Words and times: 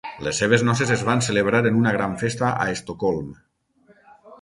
Les 0.27 0.37
seves 0.43 0.63
noces 0.69 0.93
es 0.95 1.03
van 1.09 1.21
celebrar 1.27 1.61
en 1.71 1.79
una 1.83 1.93
gran 1.99 2.17
festa 2.25 2.53
a 2.65 2.69
Estocolm. 2.79 3.33